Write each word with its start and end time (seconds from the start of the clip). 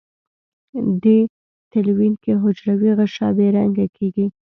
دې 1.03 1.19
تلوین 1.71 2.13
کې 2.23 2.31
حجروي 2.41 2.91
غشا 2.97 3.29
بې 3.37 3.47
رنګه 3.57 3.85
کیږي. 3.95 4.25